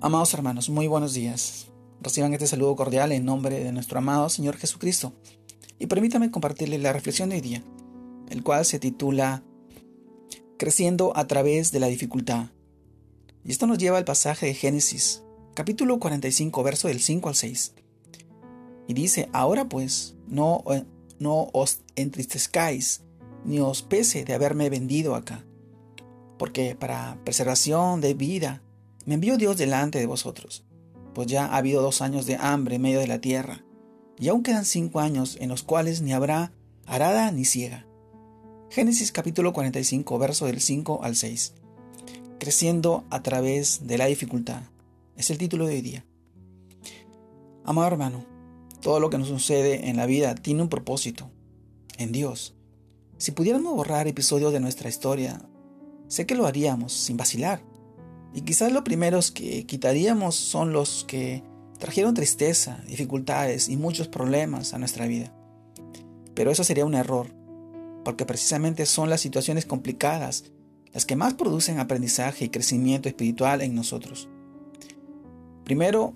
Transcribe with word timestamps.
Amados 0.00 0.32
hermanos, 0.32 0.70
muy 0.70 0.86
buenos 0.86 1.12
días. 1.12 1.66
Reciban 2.00 2.32
este 2.32 2.46
saludo 2.46 2.76
cordial 2.76 3.10
en 3.10 3.24
nombre 3.24 3.64
de 3.64 3.72
nuestro 3.72 3.98
amado 3.98 4.28
Señor 4.28 4.56
Jesucristo. 4.56 5.12
Y 5.80 5.88
permítame 5.88 6.30
compartirles 6.30 6.80
la 6.80 6.92
reflexión 6.92 7.30
de 7.30 7.34
hoy 7.34 7.40
día, 7.40 7.64
el 8.28 8.44
cual 8.44 8.64
se 8.64 8.78
titula 8.78 9.42
Creciendo 10.56 11.16
a 11.16 11.26
través 11.26 11.72
de 11.72 11.80
la 11.80 11.88
dificultad. 11.88 12.46
Y 13.42 13.50
esto 13.50 13.66
nos 13.66 13.78
lleva 13.78 13.98
al 13.98 14.04
pasaje 14.04 14.46
de 14.46 14.54
Génesis, 14.54 15.24
capítulo 15.54 15.98
45, 15.98 16.62
verso 16.62 16.86
del 16.86 17.00
5 17.00 17.28
al 17.30 17.34
6. 17.34 17.74
Y 18.86 18.94
dice, 18.94 19.28
ahora 19.32 19.68
pues, 19.68 20.14
no, 20.28 20.62
eh, 20.70 20.84
no 21.18 21.50
os 21.52 21.80
entristezcáis, 21.96 23.02
ni 23.44 23.58
os 23.58 23.82
pese 23.82 24.24
de 24.24 24.34
haberme 24.34 24.70
vendido 24.70 25.16
acá, 25.16 25.44
porque 26.38 26.76
para 26.76 27.18
preservación 27.24 28.00
de 28.00 28.14
vida, 28.14 28.62
me 29.08 29.14
envió 29.14 29.38
Dios 29.38 29.56
delante 29.56 29.98
de 29.98 30.04
vosotros, 30.04 30.64
pues 31.14 31.28
ya 31.28 31.46
ha 31.46 31.56
habido 31.56 31.80
dos 31.80 32.02
años 32.02 32.26
de 32.26 32.36
hambre 32.36 32.74
en 32.74 32.82
medio 32.82 33.00
de 33.00 33.06
la 33.06 33.22
tierra, 33.22 33.64
y 34.18 34.28
aún 34.28 34.42
quedan 34.42 34.66
cinco 34.66 35.00
años 35.00 35.38
en 35.40 35.48
los 35.48 35.62
cuales 35.62 36.02
ni 36.02 36.12
habrá 36.12 36.52
arada 36.84 37.32
ni 37.32 37.46
ciega. 37.46 37.86
Génesis 38.68 39.10
capítulo 39.10 39.54
45, 39.54 40.18
verso 40.18 40.44
del 40.44 40.60
5 40.60 41.00
al 41.02 41.16
6. 41.16 41.54
Creciendo 42.38 43.06
a 43.08 43.22
través 43.22 43.86
de 43.86 43.96
la 43.96 44.04
dificultad. 44.04 44.60
Es 45.16 45.30
el 45.30 45.38
título 45.38 45.66
de 45.66 45.76
hoy 45.76 45.80
día. 45.80 46.04
Amado 47.64 47.86
hermano, 47.86 48.26
todo 48.82 49.00
lo 49.00 49.08
que 49.08 49.16
nos 49.16 49.28
sucede 49.28 49.88
en 49.88 49.96
la 49.96 50.04
vida 50.04 50.34
tiene 50.34 50.60
un 50.60 50.68
propósito, 50.68 51.30
en 51.96 52.12
Dios. 52.12 52.56
Si 53.16 53.30
pudiéramos 53.30 53.74
borrar 53.74 54.06
episodios 54.06 54.52
de 54.52 54.60
nuestra 54.60 54.90
historia, 54.90 55.40
sé 56.08 56.26
que 56.26 56.34
lo 56.34 56.46
haríamos 56.46 56.92
sin 56.92 57.16
vacilar. 57.16 57.62
Y 58.34 58.42
quizás 58.42 58.72
los 58.72 58.82
primeros 58.82 59.30
que 59.30 59.64
quitaríamos 59.66 60.34
son 60.34 60.72
los 60.72 61.04
que 61.04 61.42
trajeron 61.78 62.14
tristeza, 62.14 62.82
dificultades 62.86 63.68
y 63.68 63.76
muchos 63.76 64.08
problemas 64.08 64.74
a 64.74 64.78
nuestra 64.78 65.06
vida. 65.06 65.32
Pero 66.34 66.50
eso 66.50 66.64
sería 66.64 66.84
un 66.84 66.94
error, 66.94 67.28
porque 68.04 68.26
precisamente 68.26 68.86
son 68.86 69.10
las 69.10 69.20
situaciones 69.20 69.66
complicadas 69.66 70.44
las 70.92 71.04
que 71.04 71.16
más 71.16 71.34
producen 71.34 71.78
aprendizaje 71.78 72.46
y 72.46 72.48
crecimiento 72.48 73.08
espiritual 73.08 73.60
en 73.60 73.74
nosotros. 73.74 74.28
Primero, 75.64 76.14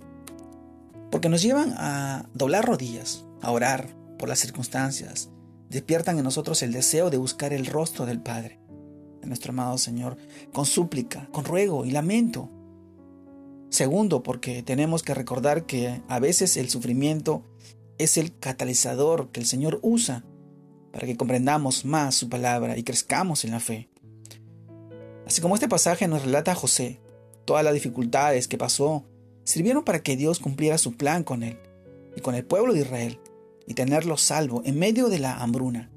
porque 1.10 1.28
nos 1.28 1.42
llevan 1.42 1.74
a 1.76 2.26
doblar 2.34 2.64
rodillas, 2.64 3.24
a 3.42 3.50
orar 3.50 3.94
por 4.18 4.28
las 4.28 4.38
circunstancias, 4.38 5.28
despiertan 5.68 6.18
en 6.18 6.24
nosotros 6.24 6.62
el 6.62 6.72
deseo 6.72 7.10
de 7.10 7.18
buscar 7.18 7.52
el 7.52 7.66
rostro 7.66 8.06
del 8.06 8.22
Padre 8.22 8.61
de 9.22 9.28
nuestro 9.28 9.52
amado 9.52 9.78
Señor, 9.78 10.18
con 10.52 10.66
súplica, 10.66 11.28
con 11.32 11.44
ruego 11.44 11.86
y 11.86 11.90
lamento. 11.90 12.50
Segundo, 13.70 14.22
porque 14.22 14.62
tenemos 14.62 15.02
que 15.02 15.14
recordar 15.14 15.64
que 15.64 16.02
a 16.08 16.18
veces 16.18 16.58
el 16.58 16.68
sufrimiento 16.68 17.42
es 17.96 18.18
el 18.18 18.36
catalizador 18.36 19.30
que 19.30 19.40
el 19.40 19.46
Señor 19.46 19.78
usa 19.82 20.24
para 20.92 21.06
que 21.06 21.16
comprendamos 21.16 21.84
más 21.84 22.14
su 22.14 22.28
palabra 22.28 22.76
y 22.76 22.82
crezcamos 22.82 23.44
en 23.44 23.52
la 23.52 23.60
fe. 23.60 23.88
Así 25.26 25.40
como 25.40 25.54
este 25.54 25.68
pasaje 25.68 26.06
nos 26.08 26.22
relata 26.22 26.52
a 26.52 26.56
José, 26.56 27.00
todas 27.44 27.64
las 27.64 27.72
dificultades 27.72 28.48
que 28.48 28.58
pasó 28.58 29.04
sirvieron 29.44 29.84
para 29.84 30.02
que 30.02 30.16
Dios 30.16 30.38
cumpliera 30.38 30.76
su 30.78 30.96
plan 30.96 31.24
con 31.24 31.42
él 31.42 31.58
y 32.16 32.20
con 32.20 32.34
el 32.34 32.44
pueblo 32.44 32.74
de 32.74 32.80
Israel 32.80 33.18
y 33.66 33.74
tenerlo 33.74 34.16
salvo 34.16 34.62
en 34.64 34.78
medio 34.78 35.08
de 35.08 35.18
la 35.18 35.38
hambruna. 35.38 35.90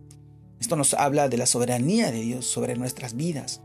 Esto 0.59 0.75
nos 0.75 0.93
habla 0.93 1.29
de 1.29 1.37
la 1.37 1.45
soberanía 1.45 2.11
de 2.11 2.21
Dios 2.21 2.45
sobre 2.45 2.75
nuestras 2.75 3.15
vidas. 3.15 3.61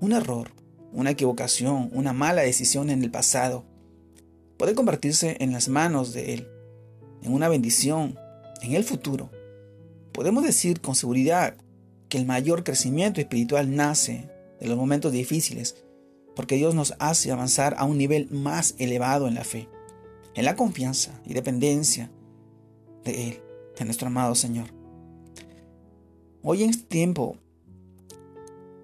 Un 0.00 0.12
error, 0.12 0.52
una 0.92 1.10
equivocación, 1.10 1.90
una 1.92 2.12
mala 2.12 2.42
decisión 2.42 2.90
en 2.90 3.02
el 3.02 3.10
pasado 3.10 3.64
puede 4.56 4.74
convertirse 4.74 5.36
en 5.40 5.52
las 5.52 5.68
manos 5.68 6.12
de 6.12 6.34
Él, 6.34 6.48
en 7.22 7.32
una 7.32 7.48
bendición, 7.48 8.18
en 8.60 8.74
el 8.74 8.84
futuro. 8.84 9.30
Podemos 10.12 10.44
decir 10.44 10.80
con 10.80 10.94
seguridad 10.94 11.56
que 12.08 12.18
el 12.18 12.26
mayor 12.26 12.64
crecimiento 12.64 13.20
espiritual 13.20 13.74
nace 13.74 14.28
de 14.60 14.68
los 14.68 14.76
momentos 14.76 15.12
difíciles, 15.12 15.76
porque 16.36 16.56
Dios 16.56 16.74
nos 16.74 16.94
hace 16.98 17.32
avanzar 17.32 17.74
a 17.78 17.84
un 17.84 17.96
nivel 17.96 18.28
más 18.30 18.74
elevado 18.78 19.28
en 19.28 19.34
la 19.34 19.44
fe, 19.44 19.68
en 20.34 20.44
la 20.44 20.56
confianza 20.56 21.18
y 21.24 21.34
dependencia 21.34 22.10
de 23.04 23.28
Él, 23.28 23.42
de 23.78 23.84
nuestro 23.84 24.08
amado 24.08 24.34
Señor. 24.34 24.79
Hoy 26.42 26.62
en 26.62 26.70
este 26.70 26.84
tiempo, 26.84 27.36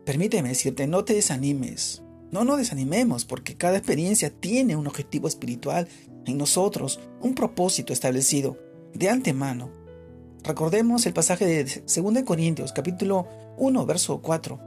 permíteme 0.04 0.50
decirte, 0.50 0.86
no 0.86 1.06
te 1.06 1.14
desanimes. 1.14 2.02
No 2.30 2.44
nos 2.44 2.58
desanimemos 2.58 3.24
porque 3.24 3.56
cada 3.56 3.78
experiencia 3.78 4.28
tiene 4.28 4.76
un 4.76 4.86
objetivo 4.86 5.26
espiritual 5.26 5.88
en 6.26 6.36
nosotros, 6.36 7.00
un 7.22 7.34
propósito 7.34 7.94
establecido 7.94 8.58
de 8.92 9.08
antemano. 9.08 9.70
Recordemos 10.44 11.06
el 11.06 11.14
pasaje 11.14 11.46
de 11.46 11.64
2 11.64 12.24
Corintios 12.24 12.74
capítulo 12.74 13.26
1 13.56 13.86
verso 13.86 14.20
4, 14.20 14.60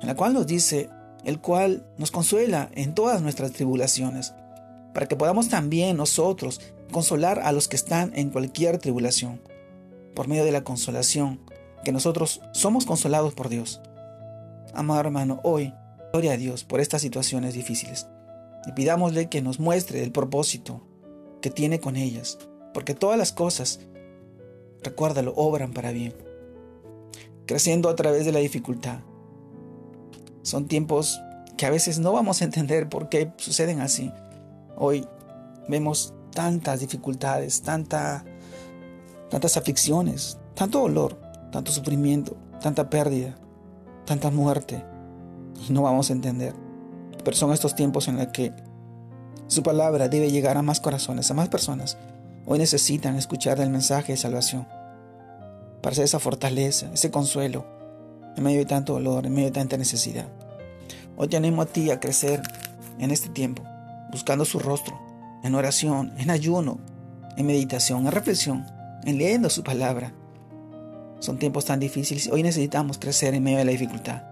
en 0.00 0.06
la 0.08 0.16
cual 0.16 0.34
nos 0.34 0.48
dice, 0.48 0.90
el 1.24 1.40
cual 1.40 1.86
nos 1.98 2.10
consuela 2.10 2.68
en 2.74 2.96
todas 2.96 3.22
nuestras 3.22 3.52
tribulaciones, 3.52 4.34
para 4.92 5.06
que 5.06 5.14
podamos 5.14 5.48
también 5.48 5.96
nosotros 5.96 6.60
consolar 6.90 7.38
a 7.38 7.52
los 7.52 7.68
que 7.68 7.76
están 7.76 8.10
en 8.16 8.30
cualquier 8.30 8.78
tribulación, 8.78 9.40
por 10.16 10.26
medio 10.26 10.44
de 10.44 10.50
la 10.52 10.64
consolación 10.64 11.38
que 11.84 11.92
nosotros 11.92 12.40
somos 12.52 12.86
consolados 12.86 13.34
por 13.34 13.48
Dios. 13.48 13.80
Amado 14.74 15.00
hermano, 15.00 15.40
hoy, 15.42 15.74
gloria 16.12 16.32
a 16.32 16.36
Dios 16.36 16.64
por 16.64 16.80
estas 16.80 17.02
situaciones 17.02 17.54
difíciles. 17.54 18.06
Y 18.66 18.72
pidámosle 18.72 19.28
que 19.28 19.42
nos 19.42 19.60
muestre 19.60 20.02
el 20.02 20.12
propósito 20.12 20.82
que 21.40 21.50
tiene 21.50 21.80
con 21.80 21.96
ellas, 21.96 22.38
porque 22.74 22.94
todas 22.94 23.18
las 23.18 23.32
cosas, 23.32 23.80
recuérdalo, 24.82 25.32
obran 25.36 25.72
para 25.72 25.92
bien. 25.92 26.14
Creciendo 27.46 27.88
a 27.88 27.96
través 27.96 28.24
de 28.24 28.32
la 28.32 28.40
dificultad. 28.40 29.00
Son 30.42 30.66
tiempos 30.66 31.20
que 31.56 31.66
a 31.66 31.70
veces 31.70 31.98
no 31.98 32.12
vamos 32.12 32.40
a 32.40 32.44
entender 32.44 32.88
por 32.88 33.08
qué 33.08 33.32
suceden 33.36 33.80
así. 33.80 34.12
Hoy 34.76 35.06
vemos 35.68 36.14
tantas 36.32 36.80
dificultades, 36.80 37.62
tanta, 37.62 38.24
tantas 39.30 39.56
aflicciones, 39.56 40.38
tanto 40.54 40.80
dolor, 40.80 41.18
tanto 41.50 41.72
sufrimiento, 41.72 42.36
tanta 42.60 42.90
pérdida, 42.90 43.36
tanta 44.04 44.30
muerte, 44.30 44.84
y 45.68 45.72
no 45.72 45.82
vamos 45.82 46.10
a 46.10 46.12
entender. 46.12 46.54
Pero 47.24 47.36
son 47.36 47.52
estos 47.52 47.74
tiempos 47.74 48.08
en 48.08 48.16
los 48.16 48.28
que 48.28 48.52
su 49.46 49.62
palabra 49.62 50.08
debe 50.08 50.30
llegar 50.30 50.56
a 50.56 50.62
más 50.62 50.80
corazones, 50.80 51.30
a 51.30 51.34
más 51.34 51.48
personas. 51.48 51.96
Hoy 52.46 52.58
necesitan 52.58 53.16
escuchar 53.16 53.60
el 53.60 53.70
mensaje 53.70 54.12
de 54.12 54.18
salvación, 54.18 54.66
para 55.82 55.94
ser 55.94 56.04
esa 56.04 56.18
fortaleza, 56.18 56.90
ese 56.92 57.10
consuelo, 57.10 57.66
en 58.36 58.44
medio 58.44 58.58
de 58.58 58.66
tanto 58.66 58.94
dolor, 58.94 59.26
en 59.26 59.34
medio 59.34 59.48
de 59.48 59.52
tanta 59.52 59.76
necesidad. 59.76 60.28
Hoy 61.16 61.28
te 61.28 61.36
animo 61.36 61.62
a 61.62 61.66
ti 61.66 61.90
a 61.90 62.00
crecer 62.00 62.42
en 62.98 63.10
este 63.10 63.28
tiempo, 63.28 63.62
buscando 64.10 64.44
su 64.44 64.58
rostro, 64.58 64.98
en 65.42 65.54
oración, 65.54 66.12
en 66.18 66.30
ayuno, 66.30 66.78
en 67.36 67.46
meditación, 67.46 68.06
en 68.06 68.12
reflexión, 68.12 68.66
en 69.04 69.18
leyendo 69.18 69.50
su 69.50 69.62
palabra, 69.62 70.12
son 71.20 71.38
tiempos 71.38 71.64
tan 71.64 71.80
difíciles. 71.80 72.28
Hoy 72.28 72.42
necesitamos 72.42 72.98
crecer 72.98 73.34
en 73.34 73.42
medio 73.42 73.58
de 73.58 73.64
la 73.64 73.72
dificultad. 73.72 74.22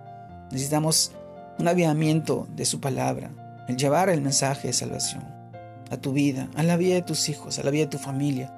Necesitamos 0.50 1.12
un 1.58 1.69
avivamiento 1.69 2.47
de 2.54 2.64
su 2.64 2.80
palabra, 2.80 3.30
el 3.69 3.76
llevar 3.76 4.08
el 4.08 4.22
mensaje 4.22 4.69
de 4.69 4.72
salvación 4.72 5.24
a 5.91 5.97
tu 5.97 6.12
vida, 6.12 6.48
a 6.56 6.62
la 6.62 6.76
vida 6.76 6.94
de 6.94 7.02
tus 7.02 7.28
hijos, 7.28 7.58
a 7.58 7.62
la 7.62 7.70
vida 7.70 7.84
de 7.84 7.91
tu 7.91 7.98
familia, 7.98 8.52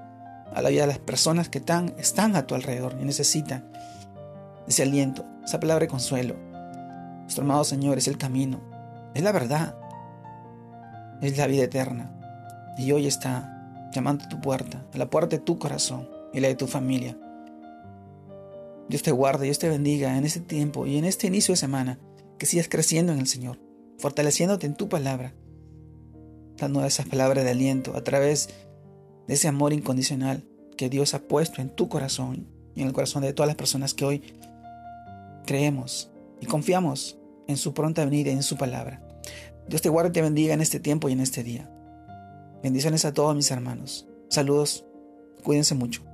a 0.54 0.62
la 0.62 0.70
vida 0.70 0.82
de 0.82 0.88
las 0.88 0.98
personas 0.98 1.48
que 1.48 1.58
están, 1.58 1.94
están 1.98 2.36
a 2.36 2.46
tu 2.46 2.54
alrededor 2.54 2.96
y 3.00 3.04
necesitan 3.04 3.70
ese 4.66 4.82
aliento, 4.82 5.24
esa 5.44 5.60
palabra 5.60 5.84
de 5.84 5.88
consuelo. 5.88 6.36
Nuestro 7.22 7.44
amado 7.44 7.64
Señor 7.64 7.98
es 7.98 8.08
el 8.08 8.18
camino, 8.18 8.60
es 9.14 9.22
la 9.22 9.32
verdad, 9.32 9.76
es 11.20 11.36
la 11.36 11.46
vida 11.46 11.64
eterna. 11.64 12.14
Y 12.76 12.92
hoy 12.92 13.06
está 13.06 13.90
llamando 13.92 14.24
a 14.24 14.28
tu 14.28 14.40
puerta, 14.40 14.82
a 14.94 14.98
la 14.98 15.10
puerta 15.10 15.36
de 15.36 15.42
tu 15.42 15.58
corazón 15.58 16.08
y 16.32 16.40
la 16.40 16.48
de 16.48 16.54
tu 16.54 16.66
familia 16.66 17.16
Dios 18.88 19.02
te 19.02 19.12
guarde, 19.12 19.44
Dios 19.44 19.58
te 19.58 19.68
bendiga 19.68 20.16
en 20.16 20.24
este 20.24 20.40
tiempo 20.40 20.86
y 20.86 20.96
en 20.96 21.04
este 21.04 21.26
inicio 21.26 21.52
de 21.52 21.56
semana, 21.56 21.98
que 22.38 22.46
sigas 22.46 22.68
creciendo 22.68 23.12
en 23.12 23.18
el 23.18 23.26
Señor, 23.26 23.58
fortaleciéndote 23.98 24.66
en 24.66 24.74
tu 24.74 24.88
palabra, 24.88 25.34
dando 26.56 26.84
esas 26.84 27.06
palabras 27.06 27.44
de 27.44 27.50
aliento 27.50 27.96
a 27.96 28.02
través 28.02 28.48
de 29.26 29.34
ese 29.34 29.48
amor 29.48 29.72
incondicional 29.72 30.44
que 30.76 30.88
Dios 30.88 31.12
ha 31.12 31.20
puesto 31.20 31.60
en 31.60 31.68
tu 31.68 31.88
corazón 31.88 32.48
y 32.74 32.80
en 32.80 32.88
el 32.88 32.92
corazón 32.94 33.22
de 33.22 33.32
todas 33.32 33.48
las 33.48 33.56
personas 33.56 33.92
que 33.92 34.04
hoy 34.04 34.22
creemos 35.44 36.10
y 36.40 36.46
confiamos 36.46 37.18
en 37.46 37.56
su 37.56 37.74
pronta 37.74 38.04
venida 38.04 38.30
y 38.30 38.34
en 38.34 38.42
su 38.42 38.56
palabra. 38.56 39.02
Dios 39.68 39.82
te 39.82 39.90
guarde 39.90 40.10
y 40.10 40.12
te 40.12 40.22
bendiga 40.22 40.54
en 40.54 40.60
este 40.60 40.80
tiempo 40.80 41.08
y 41.08 41.12
en 41.12 41.20
este 41.20 41.42
día. 41.42 41.70
Bendiciones 42.62 43.04
a 43.04 43.12
todos 43.12 43.36
mis 43.36 43.50
hermanos. 43.50 44.06
Saludos. 44.28 44.84
Cuídense 45.42 45.74
mucho. 45.74 46.07